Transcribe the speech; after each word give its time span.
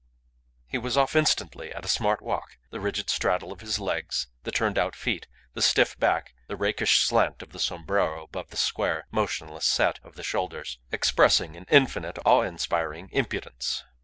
He 0.65 0.79
was 0.79 0.97
off 0.97 1.15
instantly 1.15 1.71
at 1.71 1.85
a 1.85 1.87
smart 1.87 2.23
walk; 2.23 2.57
the 2.71 2.79
rigid 2.79 3.07
straddle 3.07 3.51
of 3.51 3.59
his 3.61 3.77
legs, 3.77 4.29
the 4.41 4.51
turned 4.51 4.79
out 4.79 4.95
feet, 4.95 5.27
the 5.53 5.61
stiff 5.61 5.95
back, 5.95 6.33
the 6.47 6.55
rakish 6.55 7.01
slant 7.01 7.43
of 7.43 7.51
the 7.51 7.59
sombrero 7.59 8.23
above 8.23 8.47
the 8.49 8.57
square, 8.57 9.05
motionless 9.11 9.65
set 9.65 9.99
of 10.03 10.15
the 10.15 10.23
shoulders 10.23 10.79
expressing 10.91 11.55
an 11.55 11.67
infinite, 11.69 12.17
awe 12.25 12.41
inspiring 12.41 13.09
impudence. 13.11 13.83